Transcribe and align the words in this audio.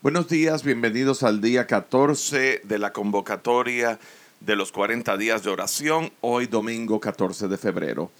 Buenos 0.00 0.28
días, 0.28 0.62
bienvenidos 0.62 1.24
al 1.24 1.40
día 1.40 1.66
14 1.66 2.60
de 2.62 2.78
la 2.78 2.92
convocatoria 2.92 3.98
de 4.38 4.54
los 4.54 4.70
40 4.70 5.16
días 5.16 5.42
de 5.42 5.50
oración, 5.50 6.12
hoy 6.20 6.46
domingo 6.46 7.00
14 7.00 7.48
de 7.48 7.58
febrero. 7.58 8.12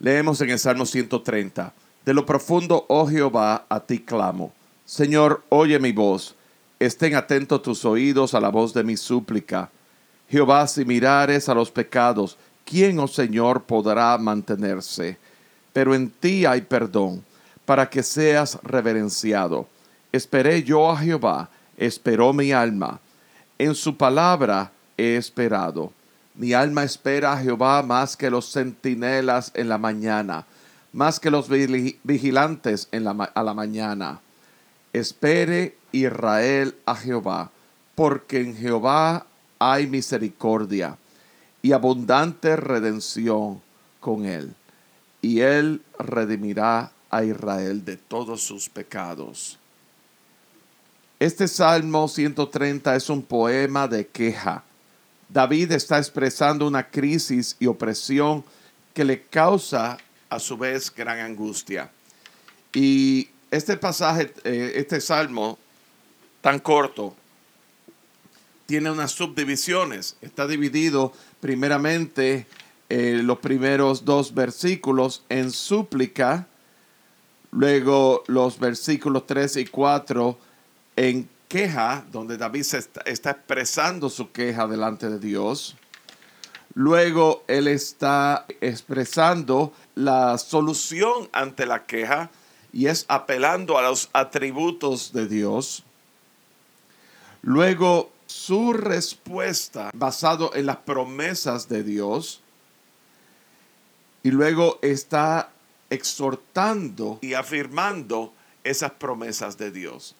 Leemos 0.00 0.40
en 0.40 0.50
el 0.50 0.58
Salmo 0.58 0.86
130, 0.86 1.72
De 2.04 2.14
lo 2.14 2.26
profundo, 2.26 2.84
oh 2.88 3.06
Jehová, 3.06 3.64
a 3.68 3.78
ti 3.78 4.00
clamo. 4.00 4.52
Señor, 4.84 5.44
oye 5.50 5.78
mi 5.78 5.92
voz, 5.92 6.34
estén 6.80 7.14
atentos 7.14 7.62
tus 7.62 7.84
oídos 7.84 8.34
a 8.34 8.40
la 8.40 8.48
voz 8.48 8.74
de 8.74 8.82
mi 8.82 8.96
súplica. 8.96 9.70
Jehová, 10.28 10.66
si 10.66 10.84
mirares 10.84 11.48
a 11.48 11.54
los 11.54 11.70
pecados, 11.70 12.38
¿quién, 12.64 12.98
oh 12.98 13.06
Señor, 13.06 13.62
podrá 13.62 14.18
mantenerse? 14.18 15.16
Pero 15.72 15.94
en 15.94 16.10
ti 16.10 16.44
hay 16.44 16.62
perdón, 16.62 17.24
para 17.64 17.88
que 17.88 18.02
seas 18.02 18.58
reverenciado 18.64 19.68
Esperé 20.12 20.62
yo 20.62 20.90
a 20.90 20.96
Jehová, 20.96 21.50
esperó 21.76 22.32
mi 22.32 22.52
alma. 22.52 23.00
En 23.58 23.74
su 23.74 23.96
palabra 23.96 24.72
he 24.96 25.16
esperado. 25.16 25.92
Mi 26.34 26.52
alma 26.52 26.84
espera 26.84 27.32
a 27.32 27.38
Jehová 27.38 27.82
más 27.82 28.16
que 28.16 28.30
los 28.30 28.50
centinelas 28.52 29.52
en 29.54 29.68
la 29.68 29.78
mañana, 29.78 30.46
más 30.92 31.20
que 31.20 31.30
los 31.30 31.48
vigilantes 31.48 32.88
en 32.92 33.04
la, 33.04 33.10
a 33.10 33.42
la 33.42 33.54
mañana. 33.54 34.20
Espere 34.92 35.76
Israel 35.92 36.74
a 36.86 36.96
Jehová, 36.96 37.50
porque 37.94 38.40
en 38.40 38.56
Jehová 38.56 39.26
hay 39.58 39.86
misericordia 39.86 40.96
y 41.62 41.72
abundante 41.72 42.56
redención 42.56 43.60
con 44.00 44.24
él, 44.24 44.54
y 45.20 45.40
él 45.40 45.82
redimirá 45.98 46.90
a 47.10 47.24
Israel 47.24 47.84
de 47.84 47.96
todos 47.96 48.42
sus 48.42 48.68
pecados. 48.68 49.59
Este 51.20 51.48
Salmo 51.48 52.08
130 52.08 52.96
es 52.96 53.10
un 53.10 53.20
poema 53.20 53.86
de 53.86 54.06
queja. 54.06 54.64
David 55.28 55.72
está 55.72 55.98
expresando 55.98 56.66
una 56.66 56.88
crisis 56.88 57.56
y 57.60 57.66
opresión 57.66 58.42
que 58.94 59.04
le 59.04 59.20
causa 59.24 59.98
a 60.30 60.38
su 60.40 60.56
vez 60.56 60.90
gran 60.90 61.18
angustia. 61.18 61.90
Y 62.72 63.28
este 63.50 63.76
pasaje, 63.76 64.32
eh, 64.44 64.72
este 64.76 64.98
salmo 65.02 65.58
tan 66.40 66.58
corto, 66.58 67.14
tiene 68.64 68.90
unas 68.90 69.12
subdivisiones. 69.12 70.16
Está 70.22 70.46
dividido 70.46 71.12
primeramente 71.38 72.46
eh, 72.88 73.20
los 73.22 73.40
primeros 73.40 74.06
dos 74.06 74.32
versículos 74.32 75.22
en 75.28 75.50
súplica, 75.50 76.46
luego 77.50 78.24
los 78.26 78.58
versículos 78.58 79.26
3 79.26 79.56
y 79.58 79.66
4 79.66 80.48
en 80.96 81.28
queja, 81.48 82.04
donde 82.10 82.36
David 82.36 82.66
está, 82.72 83.00
está 83.02 83.30
expresando 83.30 84.08
su 84.08 84.30
queja 84.30 84.66
delante 84.66 85.08
de 85.08 85.18
Dios. 85.18 85.76
Luego 86.74 87.44
él 87.48 87.66
está 87.66 88.46
expresando 88.60 89.72
la 89.94 90.38
solución 90.38 91.28
ante 91.32 91.66
la 91.66 91.86
queja 91.86 92.30
y 92.72 92.86
es 92.86 93.04
apelando 93.08 93.76
a 93.78 93.82
los 93.82 94.08
atributos 94.12 95.12
de 95.12 95.26
Dios. 95.26 95.82
Luego 97.42 98.12
su 98.30 98.72
respuesta 98.72 99.90
basado 99.92 100.54
en 100.54 100.66
las 100.66 100.76
promesas 100.78 101.68
de 101.68 101.82
Dios. 101.82 102.40
Y 104.22 104.30
luego 104.30 104.78
está 104.82 105.50
exhortando 105.88 107.18
y 107.22 107.34
afirmando 107.34 108.32
esas 108.62 108.92
promesas 108.92 109.58
de 109.58 109.72
Dios. 109.72 110.14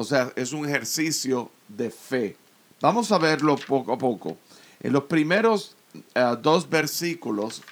O 0.00 0.04
sea, 0.04 0.32
es 0.34 0.54
un 0.54 0.66
ejercicio 0.66 1.50
de 1.68 1.90
fe. 1.90 2.34
Vamos 2.80 3.12
a 3.12 3.18
verlo 3.18 3.56
poco 3.56 3.92
a 3.92 3.98
poco. 3.98 4.38
En 4.82 4.94
los 4.94 5.04
primeros 5.04 5.76
eh, 6.14 6.36
dos 6.40 6.70
versículos 6.70 7.62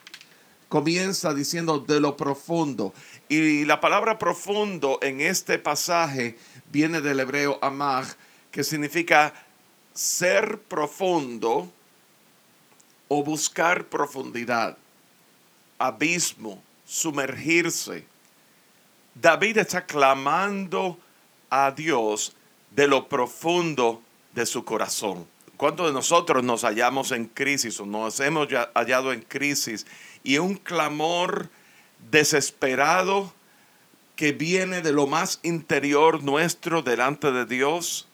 comienza 0.69 1.33
diciendo 1.33 1.79
de 1.79 2.01
lo 2.01 2.19
profundo. 2.19 2.93
Y 3.31 3.65
la 3.65 3.81
palabra 3.81 4.19
profundo 4.19 4.99
en 5.01 5.23
este 5.23 5.59
pasaje 5.59 6.37
viene 6.71 7.01
del 7.01 7.21
hebreo 7.21 7.59
amag, 7.63 8.05
que 8.51 8.63
significa 8.63 9.33
ser 9.95 10.61
profundo 10.61 11.73
o 13.09 13.25
buscar 13.25 13.87
profundidad, 13.87 14.77
abismo, 15.79 16.63
sumergirse. 16.85 18.05
David 19.15 19.57
está 19.57 19.87
clamando 19.87 20.99
a 21.51 21.71
Dios 21.73 22.35
de 22.71 22.87
lo 22.87 23.09
profundo 23.09 24.03
de 24.35 24.47
su 24.47 24.65
corazón. 24.65 25.27
¿Cuántos 25.57 25.89
de 25.89 25.93
nosotros 25.93 26.45
nos 26.45 26.63
hallamos 26.63 27.11
en 27.11 27.27
crisis 27.27 27.81
o 27.81 27.87
nos 27.87 28.21
hemos 28.21 28.49
hallado 28.75 29.13
en 29.13 29.23
crisis 29.23 29.87
y 30.23 30.39
un 30.39 30.55
clamor 30.55 31.49
desesperado 32.11 33.33
que 34.15 34.33
viene 34.33 34.83
de 34.83 34.93
lo 34.93 35.07
más 35.07 35.41
interior 35.43 36.23
nuestro 36.23 36.83
delante 36.83 37.33
de 37.33 37.45
Dios 37.45 38.07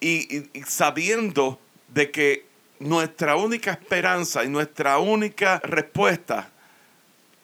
y, 0.00 0.36
y 0.56 0.62
sabiendo 0.66 1.58
de 1.88 2.10
que 2.10 2.46
nuestra 2.78 3.36
única 3.36 3.72
esperanza 3.72 4.44
y 4.44 4.48
nuestra 4.48 4.98
única 4.98 5.60
respuesta 5.64 6.50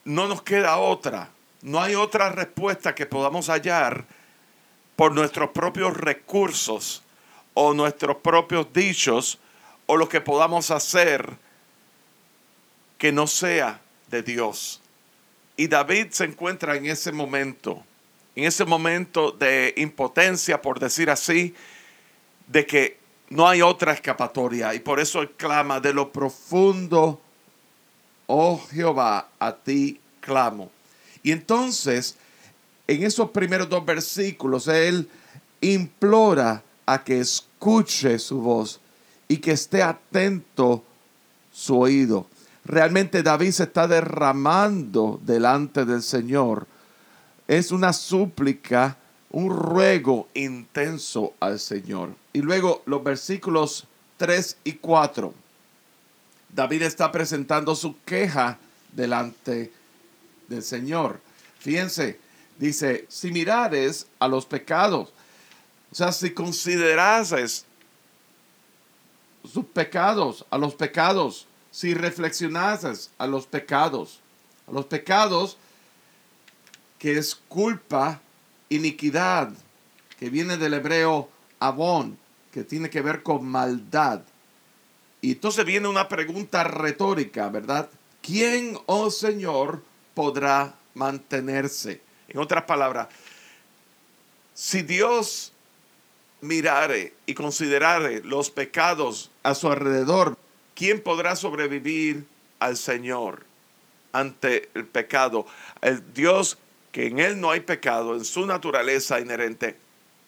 no 0.05 0.29
nos 0.29 0.43
queda 0.43 0.77
otra, 0.77 1.31
no 1.63 1.81
hay 1.81 1.95
otra 1.95 2.31
respuesta 2.31 2.95
que 2.95 3.07
podamos 3.07 3.49
hallar 3.49 4.07
por 5.01 5.15
nuestros 5.15 5.49
propios 5.53 5.97
recursos 5.97 7.03
o 7.55 7.73
nuestros 7.73 8.19
propios 8.19 8.71
dichos 8.71 9.39
o 9.87 9.97
lo 9.97 10.11
que 10.11 10.21
podamos 10.21 10.71
hacer 10.71 11.39
que 12.99 13.11
no 13.11 13.27
sea 13.27 13.81
de 14.11 14.23
Dios. 14.23 14.83
Y 15.57 15.69
David 15.69 16.09
se 16.11 16.25
encuentra 16.25 16.77
en 16.77 16.85
ese 16.85 17.13
momento, 17.13 17.83
en 18.37 18.45
ese 18.45 18.67
momento 18.67 19.31
de 19.31 19.73
impotencia, 19.79 20.61
por 20.61 20.79
decir 20.79 21.09
así, 21.09 21.55
de 22.47 22.67
que 22.67 22.99
no 23.31 23.49
hay 23.49 23.63
otra 23.63 23.95
escapatoria. 23.95 24.75
Y 24.75 24.81
por 24.81 25.01
eso 25.01 25.23
él 25.23 25.31
clama 25.31 25.81
de 25.81 25.95
lo 25.95 26.13
profundo, 26.13 27.23
oh 28.27 28.61
Jehová, 28.71 29.29
a 29.39 29.57
ti 29.57 29.99
clamo. 30.21 30.71
Y 31.23 31.33
entonces 31.33 32.19
en 32.91 33.05
esos 33.05 33.31
primeros 33.31 33.69
dos 33.69 33.87
versículos, 33.87 34.67
Él 34.67 35.09
implora 35.61 36.65
a 36.87 37.05
que 37.05 37.21
escuche 37.21 38.19
su 38.19 38.41
voz 38.41 38.81
y 39.29 39.37
que 39.37 39.53
esté 39.53 39.81
atento 39.81 40.83
su 41.53 41.79
oído. 41.79 42.27
Realmente 42.65 43.23
David 43.23 43.53
se 43.53 43.63
está 43.63 43.87
derramando 43.87 45.21
delante 45.25 45.85
del 45.85 46.03
Señor. 46.03 46.67
Es 47.47 47.71
una 47.71 47.93
súplica, 47.93 48.97
un 49.31 49.57
ruego 49.57 50.27
intenso 50.35 51.35
al 51.39 51.61
Señor. 51.61 52.11
Y 52.33 52.43
luego 52.43 52.83
los 52.87 53.05
versículos 53.05 53.87
3 54.17 54.57
y 54.65 54.73
4. 54.73 55.33
David 56.53 56.83
está 56.83 57.13
presentando 57.13 57.77
su 57.77 58.03
queja 58.05 58.59
delante 58.93 59.71
del 60.49 60.65
Señor. 60.65 61.21
Fíjense, 61.61 62.19
Dice, 62.61 63.07
si 63.09 63.31
mirares 63.31 64.07
a 64.19 64.29
los 64.29 64.45
pecados, 64.45 65.15
o 65.91 65.95
sea, 65.95 66.13
si 66.13 66.33
considerases 66.33 67.65
sus 69.51 69.65
pecados, 69.65 70.45
a 70.51 70.59
los 70.59 70.75
pecados, 70.75 71.47
si 71.71 71.95
reflexionases 71.95 73.13
a 73.17 73.27
los 73.27 73.47
pecados, 73.47 74.21
a 74.69 74.73
los 74.73 74.85
pecados 74.85 75.57
que 76.99 77.17
es 77.17 77.35
culpa, 77.35 78.21
iniquidad, 78.69 79.53
que 80.19 80.29
viene 80.29 80.59
del 80.59 80.75
hebreo 80.75 81.31
abón, 81.61 82.19
que 82.53 82.63
tiene 82.63 82.91
que 82.91 83.01
ver 83.01 83.23
con 83.23 83.47
maldad. 83.47 84.21
Y 85.23 85.33
entonces 85.33 85.65
viene 85.65 85.89
una 85.89 86.09
pregunta 86.09 86.63
retórica, 86.63 87.49
¿verdad? 87.49 87.89
¿Quién, 88.21 88.77
oh 88.85 89.11
Señor, 89.11 89.83
podrá 90.13 90.75
mantenerse? 90.93 92.10
En 92.31 92.39
otras 92.39 92.65
palabras, 92.65 93.09
si 94.55 94.83
Dios 94.83 95.53
mirare 96.41 97.13
y 97.27 97.35
considerare 97.35 98.23
los 98.23 98.51
pecados 98.51 99.31
a 99.43 99.55
su 99.55 99.69
alrededor, 99.71 100.39
¿quién 100.75 101.03
podrá 101.03 101.37
sobrevivir 101.37 102.25
al 102.61 102.77
Señor 102.77 103.45
ante 104.13 104.71
el 104.75 104.87
pecado? 104.87 105.47
El 105.83 106.15
Dios 106.15 106.57
que 106.93 107.07
en 107.07 107.19
Él 107.19 107.41
no 107.41 107.51
hay 107.51 107.61
pecado, 107.61 108.15
en 108.15 108.25
su 108.25 108.47
naturaleza 108.47 109.21
inherente, 109.21 109.77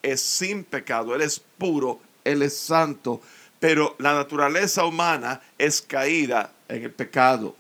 es 0.03 0.21
sin 0.21 0.65
pecado, 0.65 1.15
Él 1.15 1.23
es 1.23 1.41
puro, 1.41 2.01
Él 2.25 2.43
es 2.43 2.57
santo, 2.57 3.21
pero 3.61 3.95
la 3.99 4.15
naturaleza 4.15 4.85
humana 4.85 5.41
es 5.59 5.81
caída 5.81 6.53
en 6.69 6.83
el 6.83 6.91
pecado. 6.91 7.57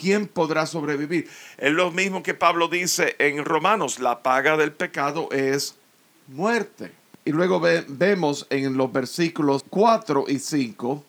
¿Quién 0.00 0.26
podrá 0.26 0.64
sobrevivir? 0.66 1.28
Es 1.58 1.72
lo 1.72 1.90
mismo 1.90 2.22
que 2.22 2.32
Pablo 2.32 2.68
dice 2.68 3.16
en 3.18 3.44
Romanos, 3.44 3.98
la 3.98 4.22
paga 4.22 4.56
del 4.56 4.72
pecado 4.72 5.28
es 5.30 5.76
muerte. 6.28 6.92
Y 7.24 7.32
luego 7.32 7.60
vemos 7.60 8.46
en 8.48 8.78
los 8.78 8.90
versículos 8.90 9.62
4 9.68 10.24
y 10.28 10.38
5, 10.38 11.04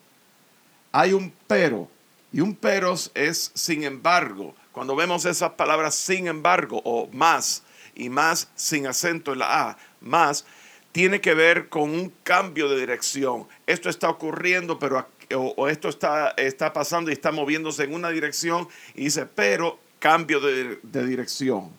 hay 0.92 1.14
un 1.14 1.34
pero. 1.48 1.88
Y 2.34 2.42
un 2.42 2.54
pero 2.56 2.94
es 3.14 3.52
sin 3.54 3.84
embargo. 3.84 4.54
Cuando 4.74 4.96
vemos 4.96 5.24
esas 5.26 5.52
palabras 5.52 5.96
sin 5.96 6.28
embargo 6.28 6.82
o 6.84 7.08
más 7.14 7.64
y 7.96 8.10
más 8.10 8.50
sin 8.56 8.88
acento 8.88 9.34
en 9.34 9.40
la 9.40 9.70
A, 9.70 9.78
más, 10.02 10.46
tiene 10.92 11.22
que 11.22 11.34
ver 11.34 11.70
con 11.70 11.84
un 11.84 12.14
cambio 12.24 12.68
de 12.68 12.80
dirección. 12.80 13.48
Esto 13.68 13.90
está 13.90 14.10
ocurriendo, 14.10 14.80
pero 14.80 15.08
o, 15.34 15.68
esto 15.68 15.90
está, 15.90 16.32
está 16.32 16.74
pasando 16.74 17.10
y 17.10 17.14
está 17.14 17.32
moviéndose 17.32 17.84
en 17.84 17.94
una 17.94 18.10
dirección 18.10 18.68
y 18.96 19.06
dice, 19.06 19.26
pero 19.26 19.80
cambio 20.00 20.40
de, 20.40 20.80
de 20.84 21.06
dirección. 21.06 21.70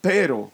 Pero 0.00 0.50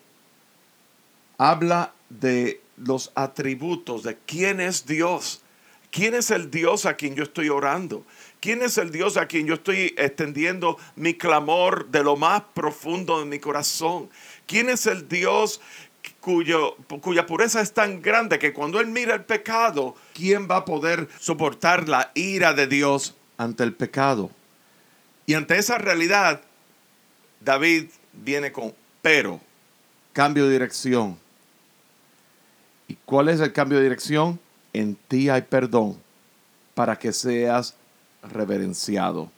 habla 1.39 1.93
de 2.09 2.61
los 2.77 3.13
atributos, 3.15 4.03
de 4.03 4.17
quién 4.27 4.61
es 4.61 4.87
Dios. 4.87 5.43
¿Quién 5.91 6.15
es 6.15 6.31
el 6.31 6.51
Dios 6.51 6.85
a 6.85 6.95
quien 6.95 7.15
yo 7.15 7.23
estoy 7.23 7.49
orando? 7.49 8.05
¿Quién 8.41 8.61
es 8.61 8.77
el 8.77 8.91
Dios 8.91 9.17
a 9.17 9.27
quien 9.27 9.47
yo 9.47 9.55
estoy 9.55 9.95
extendiendo 9.97 10.77
mi 10.95 11.15
clamor 11.15 11.89
de 11.89 12.05
lo 12.05 12.17
más 12.17 12.43
profundo 12.55 13.19
de 13.19 13.25
mi 13.25 13.39
corazón? 13.39 14.11
¿Quién 14.47 14.69
es 14.69 14.87
el 14.87 15.09
Dios 15.09 15.61
cuyo, 16.21 16.77
cuya 17.01 17.27
pureza 17.27 17.61
es 17.61 17.73
tan 17.73 18.03
grande 18.03 18.39
que 18.39 18.53
cuando 18.53 18.81
Él 18.81 18.89
mira 18.89 19.15
el 19.15 19.25
pecado, 19.25 19.95
¿quién 20.15 20.49
va 20.51 20.59
a 20.59 20.65
poder 20.65 21.09
soportar 21.19 21.89
la 21.89 22.11
ira 22.15 22.53
de 22.53 22.67
Dios 22.67 23.15
ante 23.37 23.63
el 23.63 23.75
pecado? 23.75 24.31
Y 25.27 25.35
ante 25.35 25.59
esa 25.59 25.79
realidad, 25.79 26.41
David 27.41 27.91
viene 28.13 28.53
con 28.53 28.75
pero, 29.03 29.41
cambio 30.13 30.47
de 30.47 30.53
dirección. 30.53 31.19
¿Y 32.89 32.95
cuál 33.05 33.29
es 33.29 33.41
el 33.41 33.53
cambio 33.53 33.79
de 33.79 33.85
dirección? 33.85 34.39
En 34.73 34.97
ti 35.09 35.29
hay 35.29 35.43
perdón 35.43 35.97
para 36.75 36.99
que 36.99 37.13
seas 37.13 37.75
reverenciado. 38.23 39.31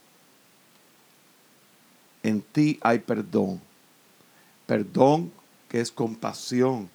En 2.23 2.41
ti 2.41 2.79
hay 2.82 2.99
perdón. 2.99 3.61
Perdón 4.67 5.32
que 5.69 5.81
es 5.81 5.91
compasión, 5.93 6.91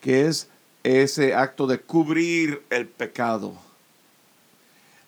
que 0.00 0.26
es 0.26 0.48
ese 0.82 1.34
acto 1.34 1.66
de 1.66 1.80
cubrir 1.80 2.62
el 2.70 2.86
pecado. 2.86 3.56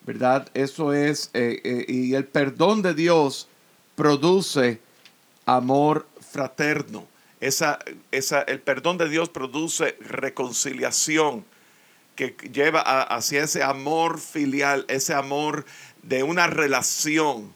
¿Verdad? 0.07 0.49
Eso 0.55 0.93
es, 0.93 1.31
eh, 1.33 1.61
eh, 1.65 1.87
y 1.89 2.15
el 2.15 2.27
perdón 2.27 2.83
de 2.83 2.95
Dios 2.95 3.49
produce 3.95 4.81
amor 5.47 6.07
fraterno. 6.21 7.07
Esa, 7.41 7.79
esa, 8.11 8.43
el 8.43 8.61
perdón 8.61 8.99
de 8.99 9.09
Dios 9.09 9.29
produce 9.29 9.97
reconciliación 10.01 11.45
que 12.17 12.37
lleva 12.53 12.81
hacia 12.81 13.43
ese 13.43 13.63
amor 13.63 14.21
filial, 14.21 14.85
ese 14.89 15.15
amor 15.15 15.65
de 16.03 16.23
una 16.23 16.47
relación. 16.47 17.53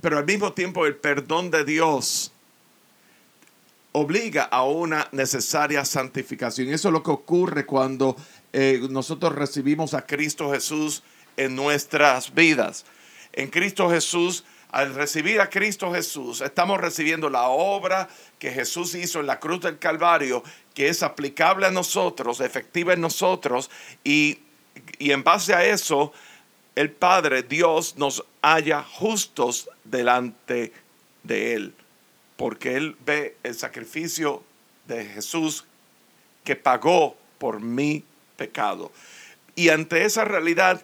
Pero 0.00 0.18
al 0.18 0.24
mismo 0.24 0.52
tiempo 0.52 0.86
el 0.86 0.96
perdón 0.96 1.50
de 1.50 1.64
Dios 1.64 2.32
obliga 3.98 4.42
a 4.42 4.62
una 4.62 5.08
necesaria 5.12 5.82
santificación. 5.82 6.68
Eso 6.68 6.88
es 6.88 6.92
lo 6.92 7.02
que 7.02 7.10
ocurre 7.10 7.64
cuando 7.64 8.14
eh, 8.52 8.86
nosotros 8.90 9.34
recibimos 9.34 9.94
a 9.94 10.04
Cristo 10.04 10.52
Jesús 10.52 11.02
en 11.38 11.56
nuestras 11.56 12.34
vidas. 12.34 12.84
En 13.32 13.48
Cristo 13.48 13.88
Jesús, 13.88 14.44
al 14.70 14.94
recibir 14.94 15.40
a 15.40 15.48
Cristo 15.48 15.90
Jesús, 15.94 16.42
estamos 16.42 16.78
recibiendo 16.78 17.30
la 17.30 17.48
obra 17.48 18.06
que 18.38 18.50
Jesús 18.50 18.94
hizo 18.94 19.20
en 19.20 19.26
la 19.28 19.40
cruz 19.40 19.62
del 19.62 19.78
Calvario, 19.78 20.42
que 20.74 20.90
es 20.90 21.02
aplicable 21.02 21.64
a 21.64 21.70
nosotros, 21.70 22.40
efectiva 22.40 22.92
en 22.92 23.00
nosotros, 23.00 23.70
y, 24.04 24.40
y 24.98 25.12
en 25.12 25.24
base 25.24 25.54
a 25.54 25.64
eso, 25.64 26.12
el 26.74 26.90
Padre, 26.90 27.44
Dios, 27.44 27.96
nos 27.96 28.22
haya 28.42 28.82
justos 28.82 29.70
delante 29.84 30.74
de 31.22 31.54
Él 31.54 31.74
porque 32.36 32.76
Él 32.76 32.96
ve 33.04 33.36
el 33.42 33.54
sacrificio 33.54 34.42
de 34.86 35.04
Jesús 35.04 35.64
que 36.44 36.56
pagó 36.56 37.16
por 37.38 37.60
mi 37.60 38.04
pecado. 38.36 38.92
Y 39.54 39.70
ante 39.70 40.04
esa 40.04 40.24
realidad 40.24 40.82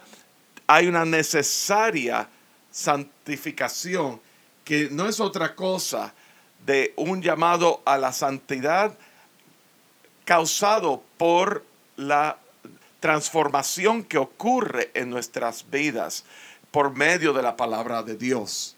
hay 0.66 0.88
una 0.88 1.04
necesaria 1.04 2.28
santificación 2.70 4.20
que 4.64 4.88
no 4.90 5.08
es 5.08 5.20
otra 5.20 5.54
cosa 5.54 6.14
de 6.64 6.94
un 6.96 7.20
llamado 7.22 7.82
a 7.84 7.98
la 7.98 8.12
santidad 8.12 8.96
causado 10.24 11.02
por 11.18 11.64
la 11.96 12.38
transformación 13.00 14.04
que 14.04 14.18
ocurre 14.18 14.90
en 14.94 15.10
nuestras 15.10 15.68
vidas 15.70 16.24
por 16.70 16.96
medio 16.96 17.32
de 17.32 17.42
la 17.42 17.56
palabra 17.56 18.02
de 18.02 18.16
Dios. 18.16 18.76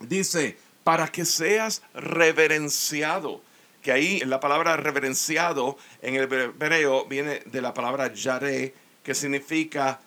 Dice 0.00 0.58
para 0.84 1.08
que 1.08 1.24
seas 1.24 1.82
reverenciado. 1.94 3.40
Que 3.82 3.92
ahí 3.92 4.20
la 4.20 4.40
palabra 4.40 4.76
reverenciado 4.76 5.76
en 6.00 6.14
el 6.14 6.22
hebreo 6.32 7.06
viene 7.06 7.42
de 7.46 7.60
la 7.60 7.74
palabra 7.74 8.12
yaré, 8.12 8.74
que 9.02 9.14
significa 9.14 10.00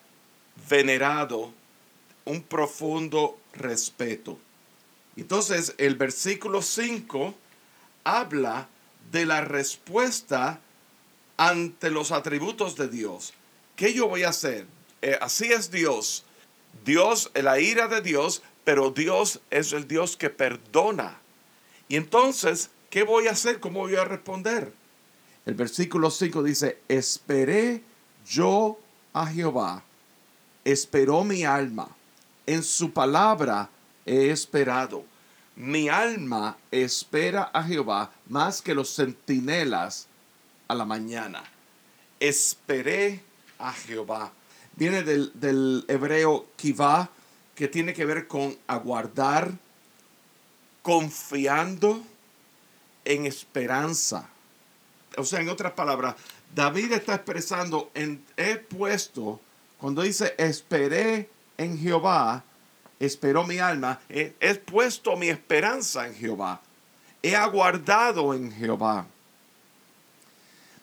venerado, 0.70 1.54
un 2.26 2.42
profundo 2.42 3.40
respeto. 3.54 4.40
Entonces 5.16 5.76
el 5.78 5.96
versículo 5.96 6.62
5 6.62 7.36
habla 8.04 8.68
de 9.12 9.26
la 9.26 9.42
respuesta 9.42 10.60
ante 11.38 11.90
los 11.90 12.12
atributos 12.12 12.76
de 12.76 12.88
Dios. 12.88 13.34
¿Qué 13.76 13.94
yo 13.94 14.08
voy 14.08 14.24
a 14.24 14.30
hacer? 14.30 14.66
Eh, 15.02 15.18
así 15.22 15.46
es 15.46 15.72
Dios. 15.72 16.26
Dios, 16.84 17.32
la 17.36 17.60
ira 17.60 17.88
de 17.88 18.02
Dios 18.02 18.42
pero 18.68 18.92
Dios 18.92 19.40
es 19.50 19.72
el 19.72 19.88
Dios 19.88 20.18
que 20.18 20.30
perdona. 20.30 21.22
Y 21.88 21.96
entonces, 21.96 22.70
¿qué 22.90 23.04
voy 23.04 23.28
a 23.28 23.32
hacer? 23.32 23.62
¿Cómo 23.62 23.80
voy 23.80 23.96
a 23.96 24.04
responder? 24.04 24.74
El 25.46 25.54
versículo 25.54 26.12
5 26.12 26.44
dice, 26.44 26.78
esperé 26.90 27.82
yo 28.28 28.78
a 29.14 29.26
Jehová, 29.28 29.86
esperó 30.66 31.24
mi 31.24 31.46
alma, 31.46 31.88
en 32.46 32.62
su 32.62 32.92
palabra 32.92 33.70
he 34.06 34.32
esperado. 34.32 35.06
Mi 35.56 35.88
alma 35.88 36.58
espera 36.70 37.44
a 37.54 37.64
Jehová 37.64 38.12
más 38.28 38.62
que 38.62 38.76
los 38.76 38.94
centinelas 38.94 40.08
a 40.68 40.76
la 40.76 40.84
mañana. 40.84 41.42
Esperé 42.20 43.24
a 43.60 43.72
Jehová. 43.72 44.34
Viene 44.76 45.04
del, 45.04 45.32
del 45.36 45.86
hebreo 45.88 46.48
kivá, 46.58 47.10
que 47.58 47.68
tiene 47.68 47.96
que 47.96 48.06
ver 48.06 48.28
con 48.28 48.56
aguardar, 48.68 49.52
confiando 50.84 52.04
en 53.04 53.26
esperanza. 53.26 54.30
O 55.18 55.24
sea, 55.24 55.42
en 55.42 55.50
otras 55.50 55.72
palabras, 55.72 56.16
David 56.54 56.92
está 56.92 57.16
expresando, 57.16 57.90
en, 57.96 58.24
he 58.38 58.58
puesto, 58.58 59.42
cuando 59.80 60.04
dice, 60.04 60.36
esperé 60.38 61.32
en 61.58 61.80
Jehová, 61.80 62.44
esperó 63.00 63.44
mi 63.44 63.58
alma, 63.58 64.02
he, 64.08 64.36
he 64.40 64.54
puesto 64.54 65.18
mi 65.18 65.30
esperanza 65.30 66.06
en 66.06 66.14
Jehová, 66.14 66.62
he 67.24 67.36
aguardado 67.36 68.36
en 68.36 68.52
Jehová. 68.52 69.08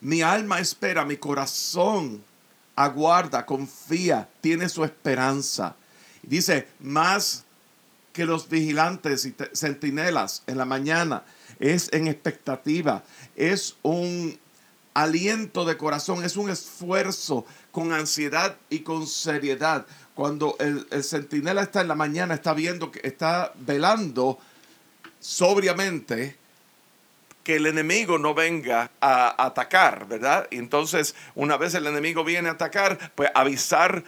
Mi 0.00 0.22
alma 0.22 0.58
espera, 0.58 1.04
mi 1.04 1.18
corazón 1.18 2.24
aguarda, 2.74 3.46
confía, 3.46 4.28
tiene 4.40 4.68
su 4.68 4.82
esperanza. 4.82 5.76
Dice, 6.28 6.66
más 6.80 7.44
que 8.12 8.24
los 8.24 8.48
vigilantes 8.48 9.26
y 9.26 9.34
centinelas 9.52 10.42
en 10.46 10.58
la 10.58 10.64
mañana, 10.64 11.24
es 11.58 11.92
en 11.92 12.08
expectativa, 12.08 13.02
es 13.36 13.76
un 13.82 14.38
aliento 14.94 15.64
de 15.64 15.76
corazón, 15.76 16.24
es 16.24 16.36
un 16.36 16.50
esfuerzo 16.50 17.44
con 17.72 17.92
ansiedad 17.92 18.56
y 18.70 18.80
con 18.80 19.06
seriedad. 19.06 19.86
Cuando 20.14 20.56
el, 20.60 20.86
el 20.90 21.02
centinela 21.02 21.62
está 21.62 21.80
en 21.80 21.88
la 21.88 21.96
mañana, 21.96 22.34
está 22.34 22.54
viendo 22.54 22.92
que 22.92 23.00
está 23.02 23.52
velando 23.56 24.38
sobriamente 25.18 26.36
que 27.42 27.56
el 27.56 27.66
enemigo 27.66 28.18
no 28.18 28.32
venga 28.32 28.90
a 29.00 29.44
atacar, 29.44 30.08
¿verdad? 30.08 30.48
Y 30.50 30.56
entonces, 30.56 31.14
una 31.34 31.56
vez 31.56 31.74
el 31.74 31.86
enemigo 31.86 32.24
viene 32.24 32.48
a 32.48 32.52
atacar, 32.52 33.12
pues 33.14 33.30
avisar 33.34 34.02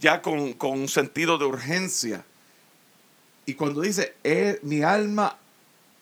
ya 0.00 0.22
con, 0.22 0.56
un 0.58 0.88
sentido 0.88 1.38
de 1.38 1.44
urgencia. 1.44 2.24
Y 3.46 3.54
cuando 3.54 3.82
dice, 3.82 4.14
eh, 4.24 4.58
mi 4.62 4.82
alma 4.82 5.36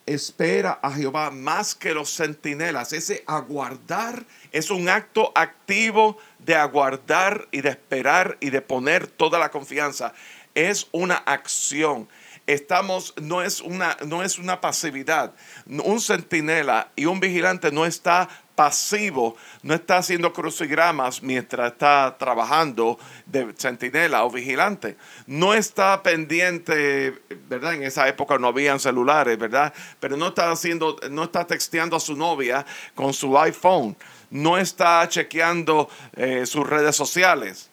espera 0.07 0.79
a 0.83 0.93
Jehová 0.93 1.31
más 1.31 1.75
que 1.75 1.93
los 1.93 2.15
centinelas, 2.15 2.93
ese 2.93 3.25
aguardar 3.27 4.25
es 4.53 4.71
un 4.71 4.89
acto 4.89 5.33
activo 5.35 6.17
de 6.39 6.55
aguardar 6.55 7.49
y 7.51 7.61
de 7.61 7.71
esperar 7.71 8.39
y 8.41 8.51
de 8.51 8.63
poner 8.63 9.07
toda 9.07 9.39
la 9.39 9.51
confianza. 9.51 10.15
Es 10.55 10.87
una 10.93 11.17
acción. 11.17 12.09
estamos, 12.47 13.13
no 13.21 13.43
es 13.43 13.61
una, 13.61 13.99
no 14.07 14.23
es 14.23 14.39
una 14.39 14.61
pasividad. 14.61 15.35
Un 15.67 16.01
centinela 16.01 16.91
y 16.97 17.05
un 17.05 17.21
vigilante 17.21 17.71
no 17.71 17.85
está 17.85 18.29
pasivo, 18.59 19.37
no 19.63 19.73
está 19.73 19.99
haciendo 19.99 20.33
crucigramas 20.33 21.23
mientras 21.23 21.71
está 21.71 22.17
trabajando 22.19 22.99
de 23.25 23.55
centinela 23.57 24.25
o 24.25 24.31
vigilante. 24.33 24.97
No 25.29 25.55
está 25.55 26.03
pendiente, 26.03 27.23
¿verdad? 27.49 27.75
En 27.75 27.85
esa 27.85 28.09
época 28.09 28.37
no 28.37 28.49
habían 28.49 28.81
celulares, 28.81 29.39
¿verdad? 29.39 29.73
Pero 30.01 30.17
no 30.17 30.31
está 30.31 30.51
haciendo, 30.51 30.97
no 31.09 31.23
está 31.23 31.47
texteando 31.47 31.95
a 31.95 32.01
su 32.01 32.17
novia 32.17 32.67
con 32.97 33.15
su 33.15 33.39
iPhone. 33.39 33.97
No 34.29 34.59
está 34.59 35.09
chequeando 35.09 35.89
eh, 36.17 36.45
sus 36.45 36.69
redes 36.69 36.97
sociales. 36.97 37.71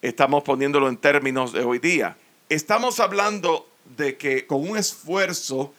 Estamos 0.00 0.42
poniéndolo 0.42 0.88
en 0.88 0.96
términos 0.96 1.52
de 1.52 1.62
hoy 1.62 1.78
día. 1.78 2.16
Estamos 2.48 2.98
hablando 2.98 3.68
de 3.96 4.16
que 4.16 4.48
con 4.48 4.68
un 4.68 4.76
esfuerzo 4.76 5.72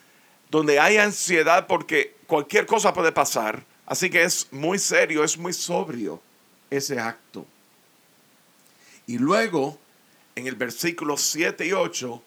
donde 0.49 0.79
hay 0.79 0.95
ansiedad 0.95 1.67
porque 1.67 2.15
cualquier 2.25 2.65
cosa 2.65 2.93
puede 2.93 3.11
pasar, 3.11 3.65
Así 3.85 4.09
que 4.09 4.23
es 4.23 4.47
muy 4.51 4.79
serio, 4.79 5.23
es 5.23 5.37
muy 5.37 5.53
sobrio 5.53 6.21
ese 6.69 6.99
acto. 6.99 7.45
Y 9.05 9.17
luego, 9.17 9.77
en 10.35 10.47
el 10.47 10.55
versículo 10.55 11.17
7 11.17 11.67
y 11.67 11.73
8, 11.73 12.21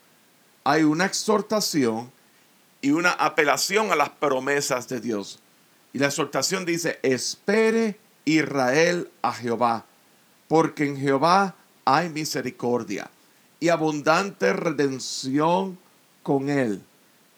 hay 0.64 0.82
una 0.82 1.06
exhortación 1.06 2.12
y 2.82 2.90
una 2.90 3.12
apelación 3.12 3.90
a 3.90 3.96
las 3.96 4.10
promesas 4.10 4.88
de 4.88 5.00
Dios. 5.00 5.38
Y 5.92 5.98
la 5.98 6.06
exhortación 6.06 6.66
dice, 6.66 6.98
espere 7.02 7.98
Israel 8.26 9.10
a 9.22 9.32
Jehová, 9.32 9.86
porque 10.48 10.84
en 10.84 10.98
Jehová 10.98 11.54
hay 11.86 12.10
misericordia 12.10 13.10
y 13.60 13.70
abundante 13.70 14.52
redención 14.52 15.78
con 16.22 16.50
él, 16.50 16.82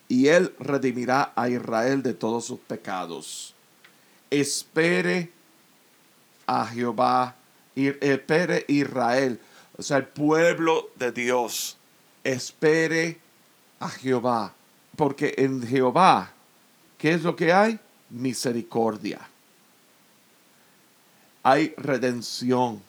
y 0.09 0.27
él 0.27 0.53
redimirá 0.59 1.31
a 1.35 1.47
Israel 1.47 2.03
de 2.03 2.13
todos 2.13 2.45
sus 2.45 2.59
pecados 2.59 3.55
espere 4.29 5.31
a 6.45 6.65
Jehová, 6.65 7.35
espere 7.75 8.65
Israel, 8.67 9.39
o 9.77 9.81
sea, 9.81 9.97
el 9.97 10.07
pueblo 10.07 10.89
de 10.95 11.11
Dios, 11.11 11.77
espere 12.23 13.19
a 13.79 13.89
Jehová, 13.89 14.53
porque 14.95 15.35
en 15.37 15.65
Jehová, 15.65 16.31
¿qué 16.97 17.13
es 17.13 17.23
lo 17.23 17.35
que 17.35 17.53
hay? 17.53 17.79
Misericordia. 18.09 19.19
Hay 21.43 21.73
redención. 21.77 22.81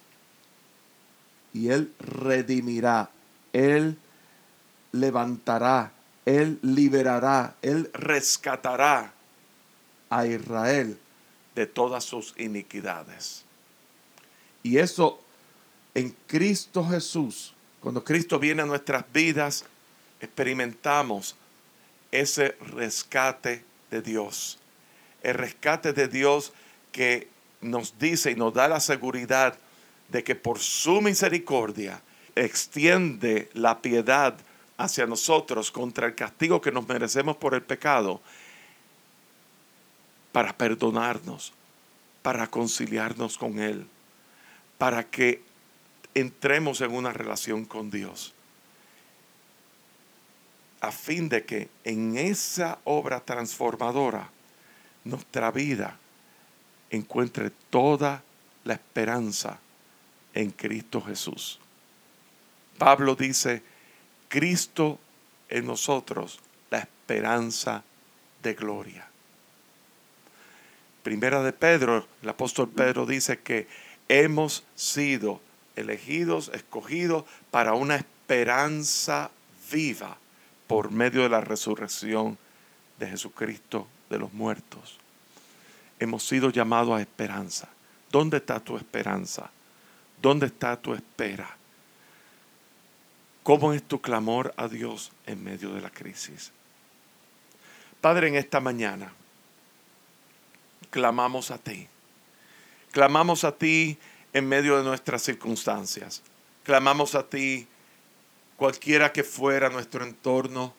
Y 1.53 1.69
Él 1.69 1.93
redimirá, 1.99 3.11
Él 3.53 3.99
levantará, 4.93 5.93
Él 6.25 6.59
liberará, 6.63 7.55
Él 7.63 7.91
rescatará 7.93 9.13
a 10.09 10.27
Israel 10.27 10.99
de 11.61 11.67
todas 11.67 12.05
sus 12.05 12.33
iniquidades. 12.39 13.45
Y 14.63 14.79
eso 14.79 15.21
en 15.95 16.17
Cristo 16.27 16.83
Jesús, 16.89 17.53
cuando 17.81 18.03
Cristo 18.03 18.39
viene 18.39 18.63
a 18.63 18.65
nuestras 18.65 19.05
vidas, 19.13 19.67
experimentamos 20.23 21.37
ese 22.11 22.57
rescate 22.75 23.63
de 23.91 24.01
Dios. 24.01 24.59
El 25.23 25.35
rescate 25.35 25.93
de 25.93 26.09
Dios 26.09 26.55
que 26.93 27.29
nos 27.61 27.99
dice 27.99 28.31
y 28.31 28.37
nos 28.37 28.55
da 28.55 28.67
la 28.67 28.81
seguridad 28.81 29.59
de 30.09 30.25
que 30.25 30.35
por 30.35 30.61
su 30.61 31.03
misericordia 31.03 32.01
extiende 32.37 33.51
la 33.53 33.83
piedad 33.83 34.35
hacia 34.79 35.07
nosotros 35.07 35.71
contra 35.71 36.07
el 36.07 36.15
castigo 36.15 36.63
que 36.63 36.73
nos 36.73 36.89
merecemos 36.89 37.37
por 37.37 37.53
el 37.53 37.61
pecado 37.61 38.23
para 40.33 40.57
perdonarnos, 40.57 41.53
para 42.23 42.47
conciliarnos 42.47 43.39
con 43.39 43.59
Él, 43.59 43.87
para 44.79 45.05
que 45.05 45.43
entremos 46.15 46.81
en 46.81 46.93
una 46.93 47.13
relación 47.13 47.65
con 47.65 47.91
Dios, 47.91 48.35
a 50.81 50.93
fin 50.93 51.29
de 51.29 51.45
que 51.45 51.69
en 51.85 52.17
esa 52.17 52.79
obra 52.85 53.21
transformadora 53.21 54.31
nuestra 55.05 55.51
vida 55.51 55.99
encuentre 56.91 57.51
toda 57.71 58.23
la 58.65 58.75
esperanza 58.75 59.59
en 60.35 60.51
Cristo 60.51 61.01
Jesús. 61.01 61.59
Pablo 62.79 63.15
dice, 63.15 63.63
Cristo 64.29 64.99
en 65.49 65.67
nosotros, 65.67 66.41
la 66.71 66.79
esperanza 66.79 67.83
de 68.43 68.55
gloria. 68.55 69.07
Primera 71.03 71.43
de 71.43 71.53
Pedro, 71.53 72.07
el 72.23 72.29
apóstol 72.29 72.69
Pedro 72.69 73.07
dice 73.07 73.39
que 73.39 73.67
hemos 74.09 74.65
sido 74.75 75.41
elegidos, 75.77 76.51
escogidos 76.53 77.25
para 77.51 77.75
una 77.75 77.97
esperanza 77.97 79.31
viva 79.73 80.19
por 80.67 80.91
medio 80.91 81.23
de 81.23 81.31
la 81.31 81.41
resurrección 81.41 82.39
de 82.99 83.09
Jesucristo 83.09 83.87
de 84.11 84.19
los 84.19 84.33
muertos. 84.33 84.99
Hemos 85.99 86.27
sido 86.27 86.51
llamados 86.51 86.99
a 86.99 87.01
esperanza. 87.01 87.69
¿Dónde 88.11 88.39
está 88.39 88.61
tu 88.61 88.77
esperanza? 88.77 89.51
¿Dónde 90.21 90.47
está 90.47 90.77
tu 90.77 90.93
espera? 90.93 91.57
¿Cómo 93.43 93.73
es 93.73 93.83
tu 93.83 94.01
clamor 94.01 94.53
a 94.57 94.69
Dios 94.69 95.13
en 95.27 95.43
medio 95.43 95.73
de 95.73 95.81
la 95.81 95.91
crisis? 95.91 96.53
Padre, 98.01 98.29
en 98.29 98.35
esta 98.35 98.61
mañana 98.61 99.13
clamamos 100.89 101.51
a 101.51 101.59
ti. 101.59 101.89
Clamamos 102.93 103.45
a 103.45 103.53
ti 103.53 103.99
en 104.33 104.49
medio 104.49 104.77
de 104.79 104.85
nuestras 104.85 105.23
circunstancias. 105.23 106.23
Clamamos 106.65 107.15
a 107.15 107.29
ti 107.29 107.67
cualquiera 108.57 109.13
que 109.13 109.25
fuera 109.25 109.69
nuestro 109.69 110.05
entorno 110.05 110.75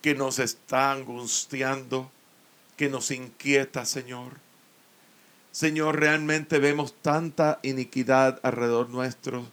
que 0.00 0.14
nos 0.14 0.38
está 0.38 0.92
angustiando, 0.92 2.10
que 2.76 2.88
nos 2.88 3.10
inquieta, 3.10 3.84
Señor. 3.84 4.32
Señor, 5.52 6.00
realmente 6.00 6.58
vemos 6.58 6.94
tanta 7.02 7.60
iniquidad 7.62 8.40
alrededor 8.42 8.88
nuestro 8.88 9.46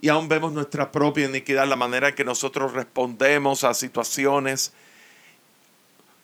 y 0.00 0.08
aún 0.10 0.28
vemos 0.28 0.52
nuestra 0.52 0.92
propia 0.92 1.26
iniquidad, 1.26 1.66
la 1.66 1.74
manera 1.74 2.10
en 2.10 2.14
que 2.14 2.24
nosotros 2.24 2.72
respondemos 2.72 3.64
a 3.64 3.74
situaciones, 3.74 4.72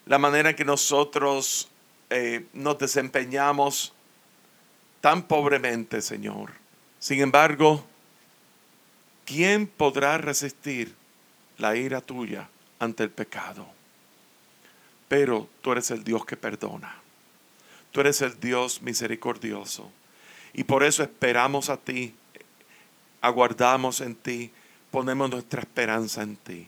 la 0.07 0.19
manera 0.19 0.51
en 0.51 0.57
que 0.57 0.65
nosotros 0.65 1.69
eh, 2.11 2.47
nos 2.53 2.79
desempeñamos 2.79 3.93
tan 5.01 5.23
pobremente, 5.23 6.01
Señor. 6.01 6.53
Sin 6.99 7.21
embargo, 7.21 7.85
¿quién 9.25 9.67
podrá 9.67 10.19
resistir 10.19 10.95
la 11.59 11.77
ira 11.77 12.01
tuya 12.01 12.49
ante 12.79 13.03
el 13.03 13.11
pecado? 13.11 13.67
Pero 15.09 15.49
tú 15.61 15.73
eres 15.73 15.91
el 15.91 16.05
Dios 16.05 16.25
que 16.25 16.37
perdona. 16.37 16.97
Tú 17.93 18.01
eres 18.01 18.23
el 18.23 18.39
Dios 18.41 18.83
misericordioso. 18.83 19.91
Y 20.53 20.65
por 20.65 20.83
eso 20.83 21.03
esperamos 21.03 21.69
a 21.69 21.77
ti, 21.77 22.15
aguardamos 23.21 24.01
en 24.01 24.15
ti, 24.15 24.51
ponemos 24.91 25.31
nuestra 25.31 25.61
esperanza 25.61 26.23
en 26.23 26.37
ti. 26.37 26.67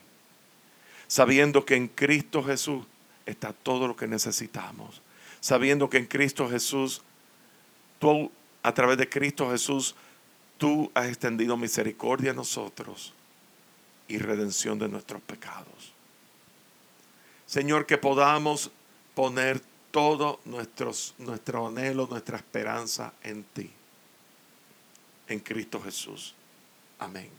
Sabiendo 1.07 1.65
que 1.65 1.77
en 1.77 1.89
Cristo 1.89 2.43
Jesús 2.43 2.85
está 3.27 3.53
todo 3.53 3.89
lo 3.89 3.97
que 3.97 4.07
necesitamos 4.07 5.01
sabiendo 5.47 5.89
que 5.89 5.99
en 5.99 6.07
Cristo 6.07 6.49
Jesús, 6.49 7.03
tú, 8.01 8.33
a 8.65 8.75
través 8.75 8.99
de 8.99 9.09
Cristo 9.09 9.49
Jesús, 9.49 9.95
tú 10.59 10.91
has 10.93 11.07
extendido 11.07 11.57
misericordia 11.57 12.33
a 12.33 12.35
nosotros 12.35 13.13
y 14.09 14.19
redención 14.19 14.77
de 14.81 14.89
nuestros 14.89 15.23
pecados. 15.23 15.93
Señor, 17.47 17.87
que 17.87 17.97
podamos 17.97 18.73
poner 19.15 19.63
todo 19.93 20.41
nuestros, 20.47 21.15
nuestro 21.19 21.69
anhelo, 21.69 22.09
nuestra 22.11 22.39
esperanza 22.39 23.13
en 23.23 23.45
ti, 23.45 23.71
en 25.29 25.39
Cristo 25.39 25.81
Jesús. 25.81 26.35
Amén. 26.99 27.31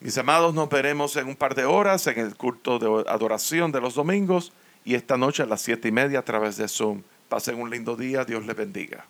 Mis 0.00 0.16
amados, 0.16 0.54
nos 0.54 0.70
veremos 0.70 1.14
en 1.16 1.26
un 1.26 1.36
par 1.36 1.54
de 1.54 1.66
horas 1.66 2.06
en 2.06 2.18
el 2.20 2.36
culto 2.36 2.78
de 2.78 3.04
adoración 3.06 3.70
de 3.70 3.82
los 3.82 3.96
domingos 3.96 4.50
y 4.84 4.94
esta 4.94 5.16
noche 5.16 5.42
a 5.42 5.46
las 5.46 5.62
siete 5.62 5.88
y 5.88 5.92
media 5.92 6.20
a 6.20 6.24
través 6.24 6.56
de 6.56 6.68
Zoom. 6.68 7.02
Pasen 7.28 7.60
un 7.60 7.70
lindo 7.70 7.96
día, 7.96 8.24
Dios 8.24 8.44
les 8.46 8.56
bendiga. 8.56 9.06